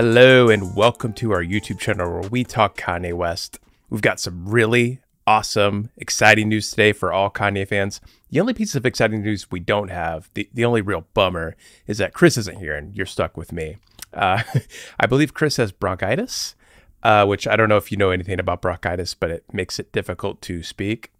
Hello 0.00 0.48
and 0.48 0.76
welcome 0.76 1.12
to 1.14 1.32
our 1.32 1.42
YouTube 1.42 1.80
channel 1.80 2.08
where 2.08 2.30
we 2.30 2.44
talk 2.44 2.76
Kanye 2.76 3.12
West. 3.12 3.58
We've 3.90 4.00
got 4.00 4.20
some 4.20 4.48
really 4.48 5.00
awesome, 5.26 5.90
exciting 5.96 6.48
news 6.48 6.70
today 6.70 6.92
for 6.92 7.12
all 7.12 7.30
Kanye 7.30 7.66
fans. 7.66 8.00
The 8.30 8.38
only 8.38 8.54
piece 8.54 8.76
of 8.76 8.86
exciting 8.86 9.22
news 9.22 9.50
we 9.50 9.58
don't 9.58 9.88
have, 9.88 10.30
the, 10.34 10.48
the 10.54 10.64
only 10.64 10.82
real 10.82 11.08
bummer, 11.14 11.56
is 11.88 11.98
that 11.98 12.14
Chris 12.14 12.36
isn't 12.36 12.60
here 12.60 12.76
and 12.76 12.94
you're 12.94 13.06
stuck 13.06 13.36
with 13.36 13.50
me. 13.50 13.78
Uh, 14.14 14.44
I 15.00 15.06
believe 15.06 15.34
Chris 15.34 15.56
has 15.56 15.72
bronchitis, 15.72 16.54
uh, 17.02 17.26
which 17.26 17.48
I 17.48 17.56
don't 17.56 17.68
know 17.68 17.76
if 17.76 17.90
you 17.90 17.98
know 17.98 18.10
anything 18.10 18.38
about 18.38 18.62
bronchitis, 18.62 19.14
but 19.14 19.32
it 19.32 19.52
makes 19.52 19.80
it 19.80 19.90
difficult 19.90 20.40
to 20.42 20.62
speak. 20.62 21.10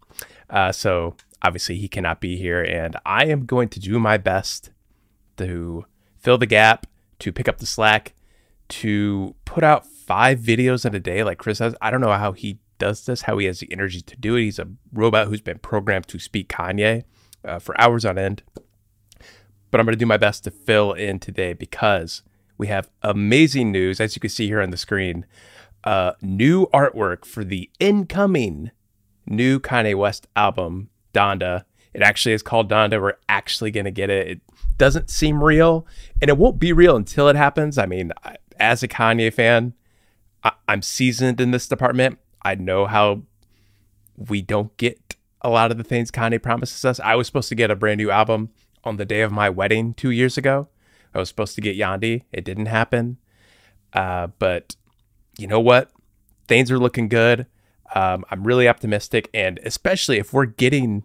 Uh, 0.49 0.71
so 0.71 1.17
obviously 1.41 1.75
he 1.75 1.89
cannot 1.89 2.21
be 2.21 2.37
here, 2.37 2.63
and 2.63 2.95
I 3.05 3.25
am 3.25 3.45
going 3.45 3.67
to 3.67 3.79
do 3.81 3.99
my 3.99 4.15
best 4.17 4.69
to 5.35 5.83
fill 6.17 6.37
the 6.37 6.45
gap, 6.45 6.87
to 7.19 7.33
pick 7.33 7.49
up 7.49 7.57
the 7.57 7.65
slack, 7.65 8.13
to 8.69 9.35
put 9.45 9.63
out 9.63 9.85
five 9.85 10.39
videos 10.39 10.85
in 10.85 10.95
a 10.95 10.99
day 10.99 11.23
like 11.23 11.37
Chris 11.37 11.59
has. 11.59 11.75
I 11.81 11.91
don't 11.91 12.01
know 12.01 12.11
how 12.11 12.31
he 12.31 12.59
does 12.77 13.05
this, 13.05 13.23
how 13.23 13.37
he 13.37 13.45
has 13.45 13.59
the 13.59 13.71
energy 13.71 14.01
to 14.01 14.15
do 14.15 14.35
it. 14.35 14.41
He's 14.41 14.59
a 14.59 14.67
robot 14.93 15.27
who's 15.27 15.41
been 15.41 15.59
programmed 15.59 16.07
to 16.07 16.19
speak 16.19 16.49
Kanye 16.49 17.03
uh, 17.43 17.59
for 17.59 17.79
hours 17.79 18.05
on 18.05 18.17
end. 18.17 18.41
But 19.71 19.79
I'm 19.79 19.85
going 19.85 19.93
to 19.93 19.99
do 19.99 20.05
my 20.05 20.17
best 20.17 20.43
to 20.45 20.51
fill 20.51 20.93
in 20.93 21.19
today 21.19 21.53
because 21.53 22.23
we 22.57 22.67
have 22.67 22.89
amazing 23.03 23.71
news, 23.71 23.99
as 23.99 24.15
you 24.15 24.19
can 24.19 24.29
see 24.29 24.47
here 24.47 24.61
on 24.61 24.71
the 24.71 24.77
screen. 24.77 25.25
Uh, 25.83 26.13
new 26.21 26.65
artwork 26.67 27.23
for 27.23 27.43
the 27.43 27.69
incoming 27.79 28.71
new 29.27 29.59
Kanye 29.59 29.95
West 29.95 30.27
album, 30.35 30.89
Donda. 31.13 31.65
It 31.93 32.01
actually 32.01 32.33
is 32.33 32.43
called 32.43 32.69
Donda. 32.69 33.01
We're 33.01 33.13
actually 33.27 33.71
going 33.71 33.85
to 33.85 33.91
get 33.91 34.09
it. 34.09 34.27
It 34.27 34.41
doesn't 34.77 35.09
seem 35.09 35.43
real, 35.43 35.85
and 36.21 36.29
it 36.29 36.37
won't 36.37 36.59
be 36.59 36.73
real 36.73 36.95
until 36.95 37.29
it 37.29 37.35
happens. 37.35 37.77
I 37.77 37.85
mean, 37.85 38.11
as 38.59 38.83
a 38.83 38.87
Kanye 38.87 39.33
fan, 39.33 39.73
I- 40.43 40.53
I'm 40.67 40.81
seasoned 40.81 41.39
in 41.41 41.51
this 41.51 41.67
department. 41.67 42.19
I 42.43 42.55
know 42.55 42.85
how 42.85 43.23
we 44.15 44.41
don't 44.41 44.75
get 44.77 45.15
a 45.41 45.49
lot 45.49 45.71
of 45.71 45.77
the 45.77 45.83
things 45.83 46.11
Kanye 46.11 46.41
promises 46.41 46.83
us. 46.83 46.99
I 46.99 47.15
was 47.15 47.27
supposed 47.27 47.49
to 47.49 47.55
get 47.55 47.71
a 47.71 47.75
brand 47.75 47.97
new 47.99 48.11
album 48.11 48.49
on 48.83 48.97
the 48.97 49.05
day 49.05 49.21
of 49.21 49.31
my 49.31 49.49
wedding 49.49 49.93
two 49.93 50.11
years 50.11 50.37
ago. 50.37 50.67
I 51.13 51.19
was 51.19 51.29
supposed 51.29 51.55
to 51.55 51.61
get 51.61 51.77
Yandhi. 51.77 52.23
It 52.31 52.43
didn't 52.45 52.67
happen. 52.67 53.17
Uh, 53.93 54.27
but 54.37 54.75
you 55.37 55.47
know 55.47 55.59
what? 55.59 55.91
Things 56.47 56.71
are 56.71 56.79
looking 56.79 57.07
good. 57.07 57.47
Um, 57.95 58.23
I'm 58.29 58.43
really 58.43 58.67
optimistic. 58.67 59.29
And 59.33 59.59
especially 59.63 60.17
if 60.17 60.33
we're 60.33 60.45
getting 60.45 61.03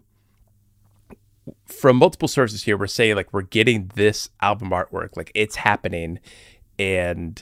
from 1.65 1.97
multiple 1.97 2.27
sources 2.27 2.63
here, 2.63 2.77
we're 2.77 2.87
saying 2.87 3.15
like 3.15 3.33
we're 3.33 3.41
getting 3.41 3.91
this 3.95 4.29
album 4.41 4.69
artwork, 4.69 5.15
like 5.15 5.31
it's 5.33 5.57
happening. 5.57 6.19
And 6.77 7.41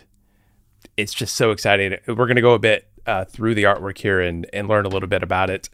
it's 0.97 1.13
just 1.13 1.35
so 1.35 1.51
exciting. 1.51 1.97
We're 2.07 2.15
going 2.15 2.35
to 2.35 2.41
go 2.41 2.53
a 2.53 2.59
bit 2.59 2.87
uh, 3.05 3.25
through 3.25 3.55
the 3.55 3.63
artwork 3.63 3.97
here 3.97 4.21
and, 4.21 4.47
and 4.53 4.67
learn 4.67 4.85
a 4.85 4.89
little 4.89 5.09
bit 5.09 5.23
about 5.23 5.49
it. 5.49 5.69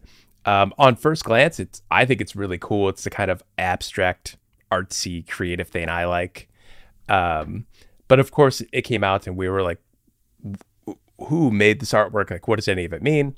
Um, 0.45 0.73
on 0.77 0.95
first 0.95 1.25
glance, 1.25 1.59
it's 1.59 1.81
I 1.91 2.05
think 2.05 2.21
it's 2.21 2.35
really 2.35 2.57
cool. 2.57 2.89
It's 2.89 3.03
the 3.03 3.09
kind 3.09 3.29
of 3.29 3.43
abstract, 3.57 4.37
artsy, 4.71 5.27
creative 5.27 5.67
thing 5.67 5.89
I 5.89 6.05
like. 6.05 6.49
Um, 7.07 7.65
but 8.07 8.19
of 8.19 8.31
course, 8.31 8.61
it 8.71 8.83
came 8.83 9.03
out 9.03 9.27
and 9.27 9.35
we 9.35 9.49
were 9.49 9.61
like, 9.61 9.79
who 11.27 11.51
made 11.51 11.79
this 11.79 11.91
artwork? 11.91 12.31
Like, 12.31 12.47
what 12.47 12.55
does 12.55 12.67
any 12.67 12.85
of 12.85 12.93
it 12.93 13.01
mean? 13.01 13.35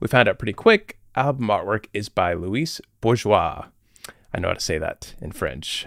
We 0.00 0.08
found 0.08 0.28
out 0.28 0.38
pretty 0.38 0.52
quick. 0.52 0.98
Album 1.14 1.48
artwork 1.48 1.86
is 1.92 2.08
by 2.08 2.34
Louis 2.34 2.80
Bourgeois. 3.00 3.66
I 4.34 4.40
know 4.40 4.48
how 4.48 4.54
to 4.54 4.60
say 4.60 4.78
that 4.78 5.14
in 5.20 5.32
French. 5.32 5.86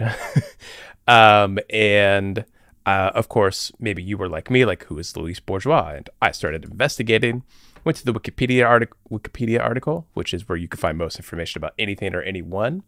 um, 1.08 1.58
and 1.70 2.44
uh, 2.86 3.10
of 3.14 3.28
course, 3.28 3.72
maybe 3.80 4.02
you 4.02 4.16
were 4.16 4.28
like 4.28 4.48
me, 4.48 4.64
like 4.64 4.84
who 4.84 4.98
is 4.98 5.16
Louis 5.16 5.40
Bourgeois? 5.40 5.94
And 5.96 6.08
I 6.22 6.30
started 6.30 6.64
investigating. 6.64 7.42
Went 7.84 7.98
to 7.98 8.04
the 8.04 8.14
Wikipedia 8.14 8.66
article, 8.66 8.96
Wikipedia 9.10 9.60
article, 9.60 10.06
which 10.14 10.32
is 10.32 10.48
where 10.48 10.56
you 10.56 10.68
can 10.68 10.78
find 10.78 10.96
most 10.96 11.16
information 11.16 11.58
about 11.58 11.74
anything 11.78 12.14
or 12.14 12.22
anyone. 12.22 12.84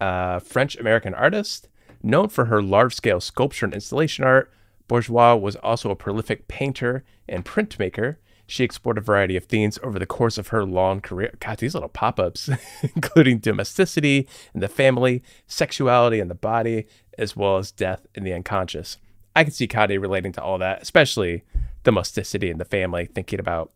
Uh, 0.00 0.38
French 0.38 0.76
American 0.76 1.14
artist, 1.14 1.68
known 2.02 2.28
for 2.28 2.46
her 2.46 2.62
large-scale 2.62 3.20
sculpture 3.20 3.66
and 3.66 3.74
installation 3.74 4.24
art, 4.24 4.52
Bourgeois 4.86 5.34
was 5.34 5.56
also 5.56 5.90
a 5.90 5.96
prolific 5.96 6.46
painter 6.46 7.04
and 7.28 7.44
printmaker. 7.44 8.16
She 8.46 8.62
explored 8.62 8.98
a 8.98 9.00
variety 9.00 9.36
of 9.36 9.44
themes 9.44 9.78
over 9.82 9.98
the 9.98 10.06
course 10.06 10.36
of 10.36 10.48
her 10.48 10.64
long 10.64 11.00
career. 11.00 11.34
God, 11.40 11.58
these 11.58 11.74
little 11.74 11.88
pop 11.88 12.20
ups, 12.20 12.50
including 12.94 13.38
domesticity 13.38 14.28
and 14.52 14.62
the 14.62 14.68
family, 14.68 15.22
sexuality 15.46 16.20
and 16.20 16.30
the 16.30 16.34
body, 16.34 16.86
as 17.18 17.34
well 17.34 17.56
as 17.56 17.72
death 17.72 18.06
and 18.14 18.26
the 18.26 18.34
unconscious. 18.34 18.98
I 19.36 19.44
can 19.44 19.52
see 19.52 19.66
Kanye 19.66 20.00
relating 20.00 20.32
to 20.32 20.42
all 20.42 20.58
that, 20.58 20.82
especially 20.82 21.44
domesticity 21.82 22.50
in 22.50 22.58
the 22.58 22.64
family, 22.64 23.06
thinking 23.06 23.40
about 23.40 23.72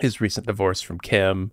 his 0.00 0.20
recent 0.20 0.46
divorce 0.46 0.80
from 0.80 0.98
Kim 0.98 1.52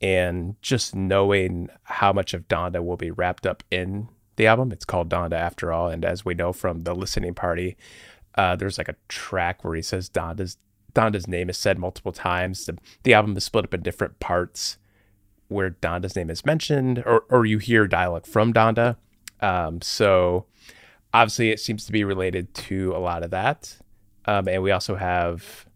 and 0.00 0.56
just 0.62 0.94
knowing 0.94 1.68
how 1.84 2.12
much 2.12 2.34
of 2.34 2.48
Donda 2.48 2.84
will 2.84 2.96
be 2.96 3.10
wrapped 3.10 3.46
up 3.46 3.62
in 3.70 4.08
the 4.36 4.46
album. 4.46 4.72
It's 4.72 4.84
called 4.84 5.10
Donda 5.10 5.34
after 5.34 5.72
all. 5.72 5.88
And 5.88 6.04
as 6.04 6.24
we 6.24 6.34
know 6.34 6.52
from 6.52 6.80
the 6.80 6.94
listening 6.94 7.34
party, 7.34 7.76
uh, 8.36 8.56
there's 8.56 8.78
like 8.78 8.88
a 8.88 8.96
track 9.08 9.64
where 9.64 9.74
he 9.74 9.82
says 9.82 10.08
Donda's 10.08 10.56
Donda's 10.92 11.28
name 11.28 11.48
is 11.48 11.56
said 11.56 11.78
multiple 11.78 12.10
times. 12.10 12.66
The, 12.66 12.76
the 13.04 13.14
album 13.14 13.36
is 13.36 13.44
split 13.44 13.64
up 13.64 13.74
in 13.74 13.82
different 13.82 14.18
parts 14.18 14.76
where 15.46 15.70
Donda's 15.70 16.16
name 16.16 16.30
is 16.30 16.44
mentioned, 16.44 17.02
or, 17.06 17.24
or 17.28 17.46
you 17.46 17.58
hear 17.58 17.86
dialogue 17.86 18.26
from 18.26 18.52
Donda. 18.52 18.96
Um, 19.40 19.80
so 19.82 20.46
obviously, 21.12 21.50
it 21.50 21.60
seems 21.60 21.84
to 21.86 21.92
be 21.92 22.04
related 22.04 22.52
to 22.54 22.94
a 22.94 22.98
lot 22.98 23.22
of 23.22 23.30
that. 23.30 23.76
Um, 24.26 24.48
and 24.48 24.62
we 24.62 24.70
also 24.70 24.96
have 24.96 25.66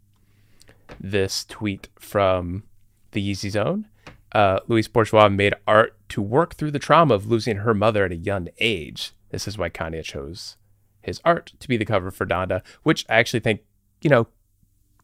this 1.01 1.45
tweet 1.45 1.89
from 1.99 2.65
the 3.13 3.33
Yeezy 3.33 3.51
Zone. 3.51 3.87
Uh, 4.33 4.61
Louise 4.67 4.89
Bourgeois 4.89 5.29
made 5.29 5.55
art 5.67 5.97
to 6.09 6.21
work 6.21 6.55
through 6.55 6.73
the 6.73 6.79
trauma 6.79 7.15
of 7.15 7.27
losing 7.27 7.59
her 7.59 7.73
mother 7.73 8.05
at 8.05 8.13
a 8.13 8.17
young 8.17 8.49
age. 8.59 9.13
This 9.31 9.47
is 9.47 9.57
why 9.57 9.71
Kanye 9.71 10.03
chose 10.03 10.57
his 11.01 11.21
art 11.25 11.53
to 11.61 11.69
be 11.69 11.77
the 11.77 11.85
cover 11.85 12.11
for 12.11 12.27
Donda, 12.27 12.63
which 12.83 13.05
I 13.09 13.15
actually 13.15 13.41
think, 13.41 13.61
you 14.01 14.11
know, 14.11 14.27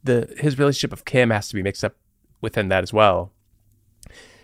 the 0.03 0.35
his 0.39 0.59
relationship 0.59 0.91
with 0.91 1.05
Kim 1.05 1.31
has 1.31 1.49
to 1.49 1.55
be 1.55 1.63
mixed 1.63 1.85
up 1.85 1.95
within 2.41 2.69
that 2.69 2.83
as 2.83 2.93
well. 2.93 3.33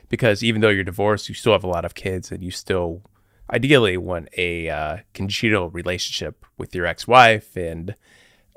Because 0.09 0.45
even 0.45 0.61
though 0.61 0.69
you're 0.69 0.85
divorced, 0.85 1.29
you 1.29 1.35
still 1.35 1.53
have 1.53 1.65
a 1.65 1.69
lot 1.69 1.85
of 1.85 1.95
kids, 1.95 2.31
and 2.31 2.43
you 2.43 2.51
still 2.51 3.03
ideally 3.51 3.97
want 3.97 4.29
a 4.37 4.69
uh, 4.69 4.97
congenial 5.15 5.71
relationship 5.71 6.45
with 6.59 6.75
your 6.75 6.87
ex-wife, 6.87 7.57
and 7.57 7.95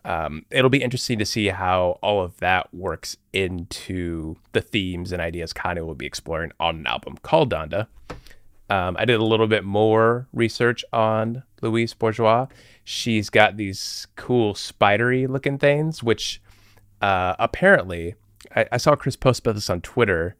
um, 0.06 0.46
it'll 0.50 0.70
be 0.70 0.82
interesting 0.82 1.20
to 1.20 1.26
see 1.26 1.48
how 1.48 2.00
all 2.02 2.24
of 2.24 2.38
that 2.38 2.74
works 2.74 3.18
into 3.34 4.36
the 4.53 4.62
themes 4.62 5.12
and 5.12 5.22
ideas 5.22 5.53
Kanye 5.53 5.86
will 5.86 5.96
be 5.96 6.06
exploring 6.06 6.52
on 6.59 6.78
an 6.78 6.88
album 6.88 7.18
called 7.22 7.52
Donda. 7.52 7.88
Um, 8.70 8.96
I 9.00 9.06
did 9.06 9.20
a 9.20 9.24
little 9.24 9.47
bit 9.47 9.64
more 9.64 10.28
research 10.32 10.86
on 10.94 11.44
Louise 11.62 11.94
Bourgeois. 11.94 12.47
She's 12.84 13.30
got 13.30 13.58
these 13.58 14.08
cool 14.16 14.53
spidery 14.53 15.26
looking 15.26 15.58
things, 15.58 16.03
which 16.03 16.40
uh, 17.02 17.35
apparently 17.40 18.16
I, 18.56 18.68
I, 18.74 18.78
saw 18.78 18.96
Chris 18.96 19.16
post 19.16 19.40
about 19.40 19.56
this 19.56 19.70
on 19.70 19.82
Twitter. 19.82 20.35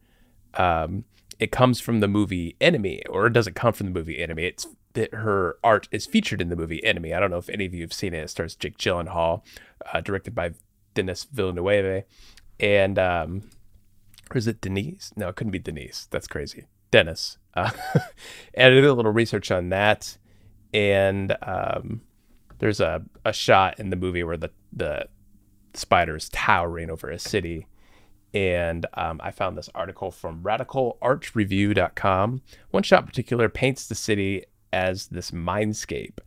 Um, 0.54 1.04
it 1.40 1.50
comes 1.50 1.80
from 1.80 2.00
the 2.00 2.08
movie 2.08 2.54
Enemy, 2.60 3.02
or 3.06 3.26
it 3.26 3.32
doesn't 3.32 3.56
come 3.56 3.72
from 3.72 3.86
the 3.86 3.98
movie 3.98 4.22
Enemy. 4.22 4.44
It's 4.44 4.66
that 4.92 5.14
her 5.14 5.56
art 5.64 5.88
is 5.90 6.06
featured 6.06 6.40
in 6.40 6.50
the 6.50 6.56
movie 6.56 6.84
Enemy. 6.84 7.14
I 7.14 7.18
don't 7.20 7.30
know 7.30 7.38
if 7.38 7.48
any 7.48 7.64
of 7.64 7.72
you 7.72 7.80
have 7.80 7.92
seen 7.92 8.12
it. 8.12 8.18
It 8.18 8.30
stars 8.30 8.54
Jake 8.54 8.76
Gyllenhaal, 8.76 9.42
uh, 9.92 10.00
directed 10.02 10.34
by 10.34 10.52
Denis 10.94 11.24
Villeneuve, 11.24 12.04
and 12.60 12.98
um, 12.98 13.50
or 14.30 14.36
is 14.36 14.46
it 14.46 14.60
Denise? 14.60 15.12
No, 15.16 15.28
it 15.28 15.36
couldn't 15.36 15.52
be 15.52 15.58
Denise. 15.58 16.06
That's 16.10 16.28
crazy. 16.28 16.66
Dennis. 16.90 17.38
Uh, 17.54 17.70
and 18.54 18.66
I 18.66 18.68
did 18.70 18.84
a 18.84 18.92
little 18.92 19.12
research 19.12 19.50
on 19.50 19.70
that, 19.70 20.18
and 20.74 21.36
um, 21.42 22.02
there's 22.58 22.80
a, 22.80 23.02
a 23.24 23.32
shot 23.32 23.80
in 23.80 23.88
the 23.88 23.96
movie 23.96 24.24
where 24.24 24.36
the 24.36 24.50
the 24.72 25.06
spider 25.72 26.16
is 26.16 26.28
towering 26.28 26.90
over 26.90 27.10
a 27.10 27.18
city, 27.18 27.66
And 28.32 28.86
um, 28.94 29.20
I 29.22 29.30
found 29.30 29.58
this 29.58 29.68
article 29.74 30.10
from 30.10 30.42
radicalartreview.com. 30.42 32.42
One 32.70 32.82
shot 32.82 33.02
in 33.02 33.06
particular 33.06 33.48
paints 33.48 33.86
the 33.86 33.94
city 33.94 34.44
as 34.72 35.08
this 35.08 35.32
mindscape. 35.32 36.18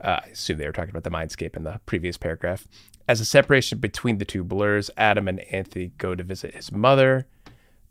Uh, 0.00 0.20
I 0.24 0.28
assume 0.28 0.58
they 0.58 0.66
were 0.66 0.72
talking 0.72 0.90
about 0.90 1.04
the 1.04 1.10
mindscape 1.10 1.56
in 1.56 1.64
the 1.64 1.80
previous 1.86 2.18
paragraph. 2.18 2.66
As 3.08 3.20
a 3.20 3.24
separation 3.24 3.78
between 3.78 4.18
the 4.18 4.24
two 4.24 4.44
blurs, 4.44 4.90
Adam 4.96 5.28
and 5.28 5.40
Anthony 5.52 5.92
go 5.96 6.14
to 6.14 6.22
visit 6.22 6.54
his 6.54 6.72
mother, 6.72 7.26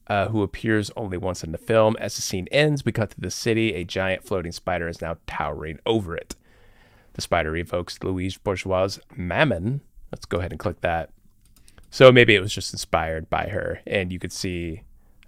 uh, 0.08 0.28
who 0.28 0.44
appears 0.44 0.92
only 0.96 1.18
once 1.18 1.44
in 1.44 1.52
the 1.52 1.58
film. 1.58 1.96
As 2.00 2.16
the 2.16 2.22
scene 2.22 2.48
ends, 2.52 2.86
we 2.86 2.92
cut 2.92 3.12
to 3.12 3.22
the 3.22 3.32
city. 3.32 3.74
A 3.74 3.84
giant 3.84 4.24
floating 4.24 4.52
spider 4.52 4.88
is 4.88 5.02
now 5.02 5.18
towering 5.26 5.80
over 5.86 6.16
it. 6.16 6.36
The 7.14 7.22
spider 7.22 7.56
evokes 7.56 8.04
Louise 8.04 8.38
Bourgeois' 8.38 8.98
Maman. 9.16 9.82
Let's 10.12 10.26
go 10.26 10.40
ahead 10.40 10.52
and 10.52 10.60
click 10.60 10.82
that. 10.82 11.10
So 11.96 12.12
maybe 12.12 12.36
it 12.36 12.42
was 12.42 12.54
just 12.54 12.74
inspired 12.74 13.30
by 13.30 13.48
her, 13.48 13.80
and 13.88 14.12
you 14.12 14.20
could 14.20 14.34
see 14.34 14.82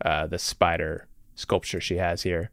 uh, 0.03 0.27
the 0.27 0.37
spider 0.37 1.07
sculpture 1.33 1.79
she 1.79 1.95
has 1.95 2.23
here. 2.23 2.51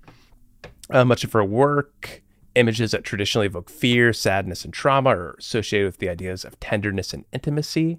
Uh, 0.89 1.05
much 1.05 1.25
of 1.25 1.33
her 1.33 1.43
work, 1.43 2.23
images 2.55 2.93
that 2.93 3.03
traditionally 3.03 3.49
evoke 3.49 3.69
fear, 3.69 4.13
sadness, 4.13 4.65
and 4.65 4.73
trauma, 4.73 5.11
are 5.11 5.35
associated 5.41 5.87
with 5.87 5.99
the 5.99 6.09
ideas 6.09 6.45
of 6.45 6.61
tenderness 6.61 7.13
and 7.13 7.25
intimacy. 7.33 7.99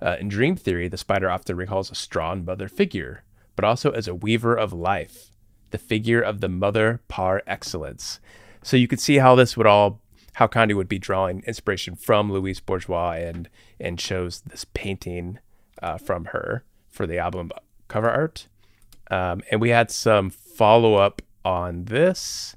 Uh, 0.00 0.16
in 0.18 0.30
dream 0.30 0.56
theory, 0.56 0.88
the 0.88 0.96
spider 0.96 1.30
often 1.30 1.58
recalls 1.58 1.90
a 1.90 1.94
strong 1.94 2.42
mother 2.42 2.66
figure, 2.66 3.24
but 3.54 3.62
also 3.62 3.90
as 3.90 4.08
a 4.08 4.14
weaver 4.14 4.54
of 4.54 4.72
life, 4.72 5.30
the 5.72 5.78
figure 5.78 6.22
of 6.22 6.40
the 6.40 6.48
mother 6.48 7.02
par 7.08 7.42
excellence. 7.46 8.18
So 8.62 8.78
you 8.78 8.88
could 8.88 8.98
see 8.98 9.18
how 9.18 9.34
this 9.34 9.58
would 9.58 9.66
all 9.66 10.00
how 10.34 10.46
Kanye 10.46 10.74
would 10.74 10.88
be 10.88 10.98
drawing 10.98 11.42
inspiration 11.46 11.96
from 11.96 12.32
Louise 12.32 12.60
Bourgeois 12.60 13.16
and 13.18 13.50
and 13.78 13.98
chose 13.98 14.40
this 14.40 14.64
painting 14.64 15.38
uh, 15.82 15.98
from 15.98 16.26
her 16.26 16.64
for 16.88 17.06
the 17.06 17.18
album 17.18 17.50
cover 17.88 18.10
art. 18.10 18.48
Um, 19.10 19.42
and 19.50 19.60
we 19.60 19.70
had 19.70 19.90
some 19.90 20.30
follow 20.30 20.94
up 20.94 21.22
on 21.44 21.86
this. 21.86 22.56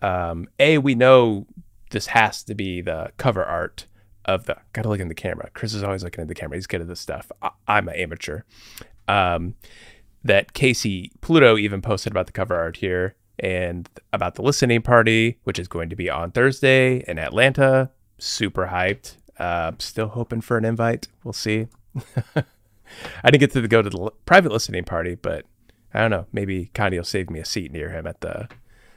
Um, 0.00 0.48
a, 0.58 0.78
we 0.78 0.94
know 0.94 1.46
this 1.90 2.06
has 2.08 2.42
to 2.44 2.54
be 2.54 2.80
the 2.80 3.12
cover 3.16 3.44
art 3.44 3.86
of 4.24 4.46
the. 4.46 4.56
Gotta 4.72 4.88
look 4.88 5.00
in 5.00 5.08
the 5.08 5.14
camera. 5.14 5.50
Chris 5.54 5.74
is 5.74 5.82
always 5.82 6.04
looking 6.04 6.22
at 6.22 6.28
the 6.28 6.34
camera. 6.34 6.56
He's 6.56 6.66
good 6.66 6.80
at 6.80 6.88
this 6.88 7.00
stuff. 7.00 7.30
I, 7.42 7.50
am 7.68 7.88
an 7.88 7.96
amateur. 7.96 8.42
Um, 9.08 9.54
that 10.24 10.52
Casey 10.52 11.10
Pluto 11.20 11.56
even 11.56 11.82
posted 11.82 12.12
about 12.12 12.26
the 12.26 12.32
cover 12.32 12.56
art 12.56 12.76
here 12.76 13.16
and 13.38 13.88
about 14.12 14.36
the 14.36 14.42
listening 14.42 14.82
party, 14.82 15.38
which 15.42 15.58
is 15.58 15.66
going 15.66 15.88
to 15.90 15.96
be 15.96 16.08
on 16.08 16.30
Thursday 16.30 17.04
in 17.08 17.18
Atlanta. 17.18 17.90
Super 18.18 18.68
hyped. 18.68 19.16
Uh, 19.38 19.72
still 19.78 20.08
hoping 20.08 20.40
for 20.40 20.56
an 20.56 20.64
invite. 20.64 21.08
We'll 21.24 21.32
see. 21.32 21.66
I 22.36 23.30
didn't 23.30 23.40
get 23.40 23.52
to 23.52 23.66
go 23.68 23.82
to 23.82 23.90
the 23.90 24.10
private 24.26 24.52
listening 24.52 24.84
party, 24.84 25.14
but 25.14 25.46
I 25.94 26.00
don't 26.00 26.10
know. 26.10 26.26
Maybe 26.32 26.70
Kanye 26.74 26.96
will 26.96 27.04
save 27.04 27.30
me 27.30 27.40
a 27.40 27.44
seat 27.44 27.72
near 27.72 27.90
him 27.90 28.06
at 28.06 28.20
the 28.20 28.48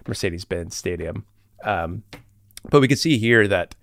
Mercedes 0.07 0.45
Benz 0.45 0.75
Stadium. 0.75 1.25
Um, 1.63 2.03
but 2.69 2.81
we 2.81 2.87
can 2.87 2.97
see 2.97 3.17
here 3.17 3.47
that 3.47 3.75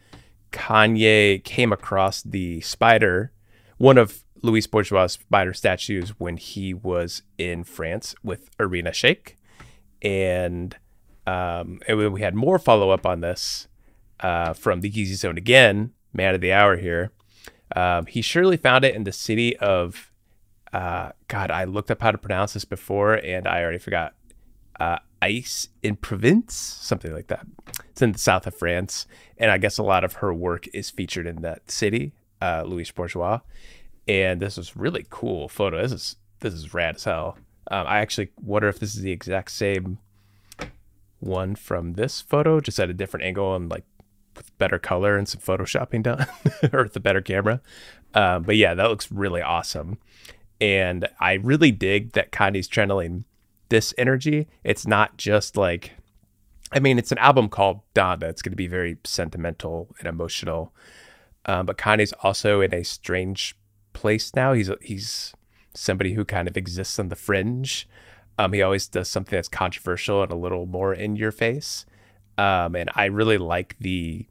Kanye 0.51 1.43
came 1.45 1.73
across 1.73 2.23
the 2.23 2.61
spider, 2.61 3.33
one 3.79 3.99
of 3.99 4.25
Louis 4.43 4.67
Bourgeois' 4.67 5.07
spider 5.07 5.53
statues, 5.53 6.11
when 6.19 6.37
he 6.37 6.75
was 6.75 7.23
in 7.39 7.65
France 7.65 8.15
with 8.23 8.51
Irina 8.59 8.91
Shayk 8.91 9.35
and 10.03 10.77
um, 11.27 11.81
and 11.87 12.13
we 12.13 12.21
had 12.21 12.35
more 12.35 12.59
follow 12.59 12.91
up 12.91 13.07
on 13.07 13.21
this 13.21 13.69
uh, 14.21 14.53
from 14.53 14.81
the 14.81 14.91
Yeezy 14.91 15.15
Zone 15.15 15.39
again, 15.39 15.93
man 16.13 16.35
of 16.35 16.41
the 16.41 16.53
hour 16.53 16.77
here. 16.77 17.13
Um, 17.75 18.07
he 18.07 18.23
surely 18.23 18.57
found 18.57 18.85
it 18.85 18.95
in 18.95 19.05
the 19.05 19.13
city 19.13 19.57
of 19.57 20.13
uh, 20.73 21.13
God. 21.29 21.51
I 21.51 21.65
looked 21.65 21.91
up 21.91 22.03
how 22.03 22.11
to 22.11 22.19
pronounce 22.19 22.55
this 22.55 22.65
before, 22.65 23.15
and 23.15 23.47
I 23.47 23.63
already 23.63 23.79
forgot. 23.79 24.15
Uh, 24.81 24.99
Ice 25.23 25.69
in 25.85 25.95
Provence, 25.95 26.55
something 26.55 27.13
like 27.13 27.29
that. 27.29 27.47
It's 27.91 28.03
in 28.03 28.11
the 28.11 28.19
south 28.19 28.47
of 28.49 28.57
France, 28.57 29.07
and 29.39 29.53
I 29.53 29.59
guess 29.59 29.79
a 29.79 29.83
lot 29.85 30.03
of 30.03 30.15
her 30.15 30.35
work 30.35 30.67
is 30.75 30.91
featured 30.91 31.29
in 31.29 31.43
that 31.43 31.71
city, 31.71 32.13
uh, 32.41 32.65
Louis 32.67 32.91
Bourgeois. 32.91 33.39
And 34.09 34.43
this 34.43 34.59
is 34.59 34.77
really 34.77 35.07
cool 35.09 35.49
photo. 35.49 35.81
This 35.81 35.93
is 35.93 36.17
this 36.41 36.53
is 36.55 36.75
rad 36.75 36.97
as 36.97 37.05
hell. 37.05 37.39
Um, 37.71 37.87
I 37.87 38.01
actually 38.01 38.31
wonder 38.43 38.67
if 38.67 38.81
this 38.81 38.97
is 38.97 39.03
the 39.03 39.13
exact 39.13 39.53
same 39.53 39.99
one 41.21 41.55
from 41.55 41.93
this 41.93 42.21
photo, 42.21 42.59
just 42.59 42.81
at 42.81 42.91
a 42.91 42.95
different 42.95 43.25
angle 43.25 43.55
and 43.55 43.71
like 43.71 43.85
with 44.37 44.57
better 44.59 44.79
color 44.79 45.17
and 45.17 45.29
some 45.29 45.41
photoshopping 45.41 46.03
done, 46.03 46.27
or 46.73 46.85
with 46.85 46.97
a 46.97 47.01
better 47.01 47.21
camera. 47.21 47.61
Um, 48.15 48.43
but 48.43 48.57
yeah, 48.57 48.75
that 48.75 48.89
looks 48.89 49.11
really 49.11 49.43
awesome. 49.43 49.99
And 50.61 51.09
I 51.19 51.35
really 51.35 51.73
dig 51.73 52.13
that 52.13 52.31
Kanye's 52.31 52.69
channeling 52.69 53.25
this 53.69 53.93
energy. 53.99 54.49
It's 54.63 54.87
not 54.87 55.17
just 55.17 55.57
like, 55.57 55.93
I 56.71 56.79
mean, 56.79 56.99
it's 56.99 57.13
an 57.13 57.19
album 57.19 57.49
called 57.49 57.81
Donda. 57.95 58.25
It's 58.25 58.43
going 58.43 58.53
to 58.53 58.57
be 58.57 58.67
very 58.67 58.99
sentimental 59.05 59.89
and 59.99 60.07
emotional. 60.07 60.73
Um, 61.47 61.67
but 61.67 61.79
Kanye's 61.79 62.13
also 62.23 62.61
in 62.61 62.73
a 62.73 62.85
strange 62.85 63.57
place 63.93 64.35
now. 64.35 64.53
He's 64.53 64.71
he's 64.81 65.35
somebody 65.75 66.13
who 66.15 66.25
kind 66.25 66.49
of 66.49 66.57
exists 66.57 66.99
on 66.99 67.09
the 67.09 67.17
fringe. 67.17 67.89
Um, 68.39 68.53
he 68.53 68.63
always 68.63 68.87
does 68.87 69.09
something 69.09 69.37
that's 69.37 69.49
controversial 69.49 70.23
and 70.23 70.33
a 70.33 70.37
little 70.37 70.67
more 70.67 70.95
in 70.95 71.17
your 71.17 71.33
face. 71.33 71.87
Um, 72.39 72.75
and 72.77 72.91
I 72.95 73.07
really 73.07 73.39
like 73.39 73.77
the 73.81 74.27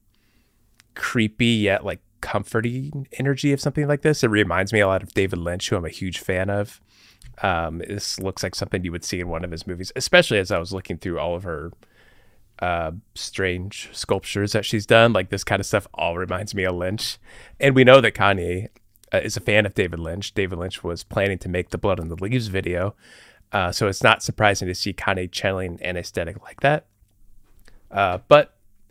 creepy 0.96 1.46
yet 1.46 1.86
like 1.86 2.02
comforting 2.22 3.08
energy 3.14 3.52
of 3.52 3.62
something 3.62 3.88
like 3.88 4.02
this. 4.02 4.24
It 4.24 4.30
reminds 4.30 4.72
me 4.74 4.80
a 4.80 4.88
lot 4.88 5.04
of 5.04 5.14
David 5.14 5.40
Lynch, 5.40 5.70
who 5.70 5.76
I'm 5.76 5.86
a 5.86 5.90
huge 5.90 6.20
fan 6.20 6.50
of. 6.50 6.82
Um, 7.42 7.80
this 7.80 8.20
looks 8.20 8.44
like 8.44 8.56
something 8.56 8.84
you 8.84 8.92
would 8.92 9.04
see 9.04 9.20
in 9.20 9.28
one 9.28 9.44
of 9.44 9.52
his 9.52 9.66
movies, 9.66 9.92
especially 9.96 10.38
as 10.38 10.52
I 10.52 10.60
was 10.60 10.72
looking 10.72 10.98
through 10.98 11.20
all 11.20 11.36
of 11.36 11.44
her 11.44 11.72
uh, 12.60 12.92
strange 13.16 13.90
sculptures 13.92 14.52
that 14.52 14.66
she's 14.66 14.86
done. 14.86 15.14
Like 15.14 15.30
this 15.30 15.44
kind 15.44 15.60
of 15.60 15.66
stuff 15.66 15.88
all 15.94 16.18
reminds 16.18 16.54
me 16.54 16.64
of 16.64 16.76
Lynch. 16.76 17.18
And 17.60 17.76
we 17.76 17.84
know 17.84 18.02
that 18.02 18.14
Kanye 18.14 18.68
uh, 19.14 19.18
is 19.18 19.36
a 19.36 19.42
fan 19.42 19.66
of 19.66 19.74
David 19.74 20.00
Lynch. 20.00 20.34
David 20.34 20.60
Lynch 20.60 20.84
was 20.84 21.04
planning 21.04 21.40
to 21.40 21.50
make 21.50 21.70
the 21.70 21.78
Blood 21.78 22.00
on 22.00 22.10
the 22.10 22.16
Leaves 22.16 22.48
video, 22.48 22.96
uh, 23.52 23.72
so 23.72 23.88
it's 23.88 24.04
not 24.04 24.24
surprising 24.24 24.68
to 24.68 24.76
see 24.76 24.94
Kanye 24.94 25.32
channeling 25.32 25.80
an 25.82 25.98
aesthetic 25.98 26.42
like 26.44 26.62
that. 26.62 26.86
Uh, 27.92 28.20
but 28.28 28.48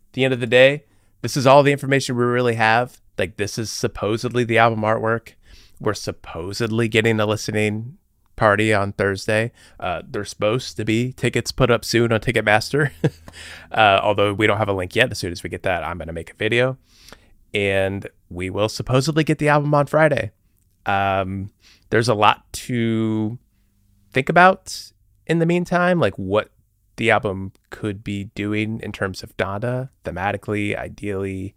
at 0.08 0.12
the 0.12 0.24
end 0.24 0.34
of 0.34 0.40
the 0.40 0.46
day, 0.46 0.84
this 1.22 1.36
is 1.36 1.46
all 1.46 1.62
the 1.62 1.72
information 1.72 2.16
we 2.16 2.24
really 2.24 2.54
have. 2.54 3.00
Like 3.18 3.36
this 3.36 3.58
is 3.58 3.70
supposedly 3.70 4.44
the 4.44 4.58
album 4.58 4.80
artwork. 4.80 5.34
We're 5.80 5.94
supposedly 5.94 6.88
getting 6.88 7.20
a 7.20 7.26
listening 7.26 7.98
party 8.36 8.72
on 8.72 8.92
Thursday. 8.92 9.52
Uh, 9.78 10.02
there's 10.08 10.30
supposed 10.30 10.76
to 10.76 10.84
be 10.84 11.12
tickets 11.12 11.52
put 11.52 11.70
up 11.70 11.84
soon 11.84 12.12
on 12.12 12.20
Ticketmaster. 12.20 12.92
uh, 13.72 14.00
although 14.02 14.32
we 14.32 14.46
don't 14.46 14.58
have 14.58 14.68
a 14.68 14.72
link 14.72 14.96
yet. 14.96 15.10
As 15.10 15.18
soon 15.18 15.32
as 15.32 15.42
we 15.42 15.50
get 15.50 15.62
that, 15.64 15.84
I'm 15.84 15.98
going 15.98 16.08
to 16.08 16.14
make 16.14 16.30
a 16.30 16.36
video 16.36 16.78
and 17.52 18.08
we 18.28 18.50
will 18.50 18.68
supposedly 18.68 19.24
get 19.24 19.38
the 19.38 19.48
album 19.48 19.74
on 19.74 19.86
Friday. 19.86 20.30
Um, 20.86 21.50
there's 21.90 22.08
a 22.08 22.14
lot 22.14 22.50
to 22.52 23.38
think 24.12 24.28
about 24.28 24.92
in 25.26 25.38
the 25.38 25.46
meantime, 25.46 26.00
like 26.00 26.14
what 26.16 26.50
the 27.00 27.10
album 27.10 27.50
could 27.70 28.04
be 28.04 28.24
doing 28.34 28.78
in 28.82 28.92
terms 28.92 29.22
of 29.22 29.34
Donda, 29.38 29.88
thematically, 30.04 30.76
ideally. 30.76 31.54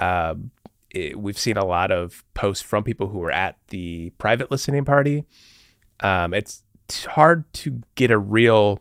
Um, 0.00 0.50
it, 0.90 1.16
we've 1.16 1.38
seen 1.38 1.56
a 1.56 1.64
lot 1.64 1.92
of 1.92 2.24
posts 2.34 2.64
from 2.64 2.82
people 2.82 3.06
who 3.06 3.18
were 3.20 3.30
at 3.30 3.56
the 3.68 4.10
private 4.18 4.50
listening 4.50 4.84
party. 4.84 5.26
Um, 6.00 6.34
it's 6.34 6.64
hard 7.06 7.44
to 7.52 7.82
get 7.94 8.10
a 8.10 8.18
real 8.18 8.80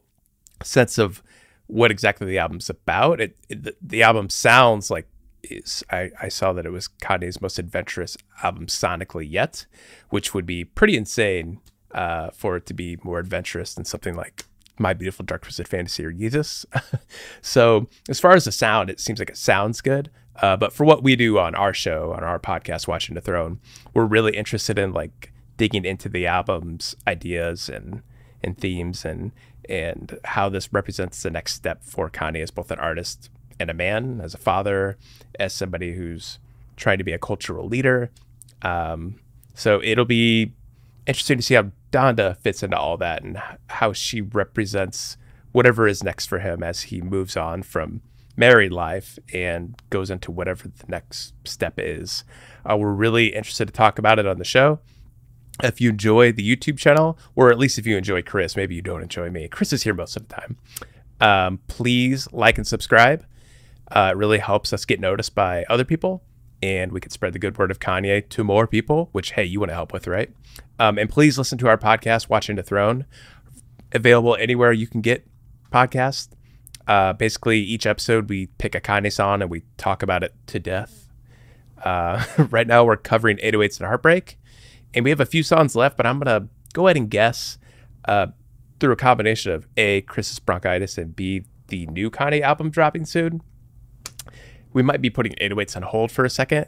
sense 0.64 0.98
of 0.98 1.22
what 1.68 1.92
exactly 1.92 2.26
the 2.26 2.40
album's 2.40 2.72
about. 2.72 3.22
It, 3.22 3.38
it 3.48 3.62
the, 3.62 3.76
the 3.80 4.02
album 4.02 4.32
sounds 4.32 4.90
like 4.90 5.08
is 5.44 5.84
I, 5.92 6.10
I 6.20 6.28
saw 6.28 6.54
that 6.54 6.66
it 6.66 6.72
was 6.72 6.88
Kanye's 6.88 7.40
most 7.40 7.60
adventurous 7.60 8.18
album 8.42 8.66
sonically 8.66 9.30
yet, 9.30 9.68
which 10.10 10.34
would 10.34 10.48
be 10.48 10.66
pretty 10.66 10.98
insane 10.98 11.60
uh, 11.92 12.32
for 12.32 12.56
it 12.56 12.66
to 12.66 12.74
be 12.74 12.98
more 13.04 13.20
adventurous 13.20 13.76
than 13.76 13.86
something 13.86 14.16
like 14.16 14.46
My 14.80 14.94
Beautiful 14.94 15.26
Dark 15.26 15.44
Twisted 15.44 15.68
Fantasy 15.68 16.06
or 16.06 16.12
Yeezus. 16.12 16.66
so 17.42 17.88
as 18.10 18.20
far 18.20 18.34
as 18.34 18.46
the 18.46 18.52
sound, 18.52 18.90
it 18.90 19.00
seems 19.00 19.20
like 19.20 19.30
it 19.30 19.38
sounds 19.38 19.82
good. 19.82 20.10
Uh, 20.42 20.58
but 20.58 20.74
for 20.74 20.84
what 20.84 21.04
we 21.04 21.16
do 21.16 21.38
on 21.38 21.54
our 21.56 21.74
show, 21.74 22.14
on 22.14 22.24
our 22.24 22.40
podcast, 22.40 22.88
Watching 22.88 23.16
the 23.16 23.22
Throne, 23.22 23.60
we're 23.94 24.06
really 24.06 24.36
interested 24.36 24.80
in 24.80 24.92
like 24.92 25.32
digging 25.58 25.86
into 25.86 26.10
the 26.10 26.26
album's 26.26 26.96
ideas 27.08 27.70
and 27.70 28.02
and 28.44 28.58
themes 28.58 29.06
and 29.06 29.32
and 29.70 30.20
how 30.26 30.50
this 30.50 30.74
represents 30.74 31.24
the 31.24 31.30
next 31.30 31.54
step 31.54 31.84
for 31.84 32.10
Kanye 32.10 32.42
as 32.42 32.52
both 32.52 32.72
an 32.72 32.80
artist 32.80 33.30
and 33.60 33.70
a 33.70 33.74
man, 33.74 34.20
as 34.22 34.34
a 34.34 34.38
father, 34.38 34.98
as 35.40 35.54
somebody 35.54 35.94
who's 35.94 36.40
trying 36.76 36.98
to 36.98 37.04
be 37.04 37.14
a 37.14 37.20
cultural 37.20 37.68
leader. 37.68 38.12
Um, 38.62 39.20
so 39.54 39.82
it'll 39.82 40.06
be 40.06 40.54
interesting 41.06 41.38
to 41.38 41.44
see 41.44 41.56
how 41.56 41.72
Donda 41.92 42.38
fits 42.38 42.64
into 42.64 42.78
all 42.78 42.98
that 42.98 43.24
and 43.24 43.42
how 43.68 43.94
she 43.94 44.22
represents 44.22 45.18
whatever 45.52 45.88
is 45.88 46.04
next 46.04 46.26
for 46.26 46.40
him 46.40 46.64
as 46.64 46.84
he 46.84 47.02
moves 47.02 47.38
on 47.38 47.64
from 47.64 48.02
married 48.36 48.72
life 48.72 49.20
and 49.34 49.80
goes 49.90 50.10
into 50.10 50.32
whatever 50.32 50.68
the 50.68 50.86
next 50.88 51.34
step 51.46 51.76
is. 51.78 52.24
Uh, 52.66 52.76
we're 52.78 52.94
really 52.94 53.28
interested 53.28 53.68
to 53.68 53.74
talk 53.74 54.00
about 54.00 54.20
it 54.20 54.26
on 54.26 54.40
the 54.40 54.46
show. 54.46 54.80
If 55.62 55.80
you 55.80 55.90
enjoy 55.90 56.32
the 56.32 56.56
YouTube 56.56 56.80
channel, 56.80 57.18
or 57.36 57.52
at 57.52 57.60
least 57.60 57.78
if 57.78 57.86
you 57.86 57.96
enjoy 57.96 58.24
Chris, 58.24 58.56
maybe 58.56 58.74
you 58.74 58.82
don't 58.82 59.04
enjoy 59.04 59.30
me. 59.30 59.48
Chris 59.48 59.72
is 59.72 59.84
here 59.84 59.94
most 59.94 60.16
of 60.16 60.28
the 60.28 60.36
time. 60.36 60.58
Um, 61.22 61.60
please 61.68 62.28
like 62.32 62.58
and 62.58 62.66
subscribe. 62.66 63.24
Uh, 63.92 64.10
it 64.14 64.18
really 64.18 64.40
helps 64.40 64.74
us 64.74 64.86
get 64.86 65.00
noticed 65.00 65.36
by 65.36 65.64
other 65.70 65.86
people, 65.86 66.24
and 66.64 66.94
we 66.94 67.02
could 67.02 67.12
spread 67.12 67.34
the 67.34 67.40
good 67.40 67.58
word 67.58 67.72
of 67.72 67.80
Kanye 67.80 68.30
to 68.30 68.42
more 68.42 68.68
people, 68.68 69.10
which, 69.12 69.34
hey, 69.34 69.44
you 69.44 69.60
want 69.60 69.72
to 69.72 69.74
help 69.74 69.92
with, 69.92 70.08
right? 70.08 70.34
Um, 70.80 70.98
and 70.98 71.10
please 71.10 71.38
listen 71.38 71.58
to 71.58 71.68
our 71.68 71.78
podcast, 71.78 72.30
Watching 72.30 72.56
the 72.56 72.64
Throne, 72.64 73.06
available 73.92 74.38
anywhere 74.38 74.72
you 74.72 74.88
can 74.88 75.02
get 75.02 75.28
podcasts. 75.74 76.30
Uh, 76.88 77.12
basically, 77.12 77.60
each 77.60 77.86
episode 77.86 78.30
we 78.30 78.46
pick 78.46 78.76
a 78.76 78.80
Kanye 78.80 79.12
song 79.12 79.42
and 79.42 79.52
we 79.52 79.64
talk 79.76 80.02
about 80.02 80.24
it 80.24 80.34
to 80.48 80.58
death. 80.58 81.10
Uh, 81.84 82.24
right 82.50 82.66
now, 82.66 82.86
we're 82.86 82.96
covering 82.96 83.36
808s 83.38 83.82
and 83.82 83.88
Heartbreak, 83.88 84.40
and 84.94 85.04
we 85.04 85.10
have 85.10 85.20
a 85.20 85.26
few 85.26 85.44
songs 85.44 85.76
left, 85.76 85.98
but 85.98 86.06
I'm 86.06 86.18
going 86.18 86.44
to 86.44 86.48
go 86.72 86.88
ahead 86.88 86.96
and 86.96 87.10
guess 87.10 87.58
uh, 88.06 88.28
through 88.80 88.94
a 88.94 88.98
combination 88.98 89.52
of 89.52 89.68
A, 89.76 90.00
Chris's 90.02 90.40
bronchitis, 90.40 90.98
and 90.98 91.14
B, 91.14 91.44
the 91.68 91.88
new 91.88 92.10
Kanye 92.10 92.40
album 92.40 92.70
dropping 92.70 93.04
soon. 93.04 93.42
We 94.74 94.82
might 94.82 95.02
be 95.02 95.10
putting 95.10 95.34
808s 95.34 95.76
on 95.76 95.84
hold 95.84 96.12
for 96.12 96.26
a 96.26 96.30
second, 96.30 96.68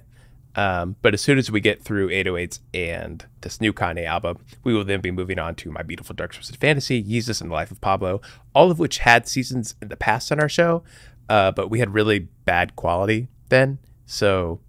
um, 0.56 0.96
but 1.02 1.14
as 1.14 1.22
soon 1.22 1.38
as 1.38 1.52
we 1.52 1.60
get 1.60 1.84
through 1.84 2.10
808s 2.10 2.60
and 2.74 3.26
this 3.42 3.60
new 3.60 3.74
Kanye 3.74 4.06
album, 4.06 4.38
we 4.64 4.74
will 4.74 4.86
then 4.86 5.02
be 5.02 5.12
moving 5.12 5.38
on 5.38 5.56
to 5.56 5.72
My 5.72 5.84
Beautiful 5.84 6.16
Dark 6.16 6.34
Twisted 6.34 6.58
Fantasy, 6.58 7.04
Yeezus, 7.04 7.42
and 7.42 7.52
The 7.52 7.56
Life 7.56 7.72
of 7.72 7.82
Pablo, 7.82 8.22
all 8.54 8.72
of 8.72 8.80
which 8.80 9.00
had 9.00 9.28
seasons 9.28 9.76
in 9.82 9.90
the 9.90 9.98
past 9.98 10.32
on 10.32 10.40
our 10.40 10.48
show, 10.48 10.84
uh, 11.28 11.52
but 11.52 11.70
we 11.70 11.80
had 11.80 11.94
really 11.94 12.20
bad 12.46 12.76
quality 12.76 13.28
then. 13.50 13.80
So, 14.06 14.62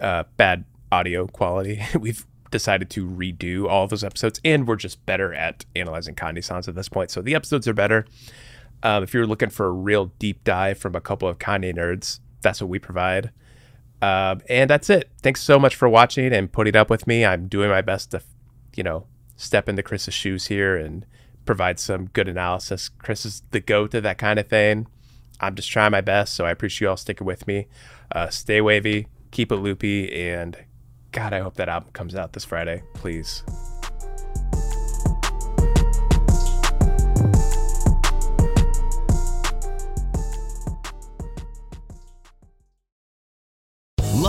uh, 0.00 0.24
bad 0.36 0.64
audio 0.92 1.26
quality. 1.26 1.82
We've 1.98 2.26
decided 2.50 2.90
to 2.90 3.08
redo 3.08 3.66
all 3.66 3.86
those 3.86 4.04
episodes, 4.04 4.40
and 4.44 4.68
we're 4.68 4.76
just 4.76 5.04
better 5.06 5.32
at 5.32 5.64
analyzing 5.74 6.14
Kanye 6.14 6.44
songs 6.44 6.68
at 6.68 6.74
this 6.74 6.90
point. 6.90 7.10
So, 7.10 7.22
the 7.22 7.34
episodes 7.34 7.66
are 7.66 7.74
better. 7.74 8.04
Um, 8.82 9.02
if 9.02 9.14
you're 9.14 9.26
looking 9.26 9.48
for 9.48 9.66
a 9.66 9.70
real 9.70 10.12
deep 10.18 10.44
dive 10.44 10.76
from 10.76 10.94
a 10.94 11.00
couple 11.00 11.26
of 11.26 11.38
Kanye 11.38 11.74
nerds, 11.74 12.20
that's 12.44 12.60
what 12.60 12.70
we 12.70 12.78
provide. 12.78 13.32
Uh, 14.00 14.36
and 14.48 14.70
that's 14.70 14.90
it. 14.90 15.10
Thanks 15.22 15.42
so 15.42 15.58
much 15.58 15.74
for 15.74 15.88
watching 15.88 16.32
and 16.32 16.52
putting 16.52 16.76
up 16.76 16.90
with 16.90 17.06
me. 17.08 17.24
I'm 17.24 17.48
doing 17.48 17.70
my 17.70 17.80
best 17.80 18.12
to, 18.12 18.22
you 18.76 18.84
know, 18.84 19.06
step 19.34 19.68
into 19.68 19.82
Chris's 19.82 20.14
shoes 20.14 20.46
here 20.46 20.76
and 20.76 21.04
provide 21.44 21.80
some 21.80 22.06
good 22.06 22.28
analysis. 22.28 22.88
Chris 22.88 23.24
is 23.24 23.42
the 23.50 23.60
goat 23.60 23.94
of 23.94 24.02
that 24.04 24.18
kind 24.18 24.38
of 24.38 24.46
thing. 24.46 24.86
I'm 25.40 25.54
just 25.54 25.70
trying 25.70 25.90
my 25.90 26.00
best, 26.00 26.34
so 26.34 26.44
I 26.44 26.50
appreciate 26.50 26.86
you 26.86 26.90
all 26.90 26.96
sticking 26.96 27.26
with 27.26 27.46
me. 27.46 27.66
Uh, 28.12 28.28
stay 28.28 28.60
wavy, 28.60 29.08
keep 29.30 29.50
it 29.50 29.56
loopy, 29.56 30.12
and 30.12 30.56
God, 31.10 31.32
I 31.32 31.40
hope 31.40 31.54
that 31.54 31.68
album 31.68 31.90
comes 31.92 32.14
out 32.14 32.32
this 32.34 32.44
Friday, 32.44 32.82
please. 32.94 33.42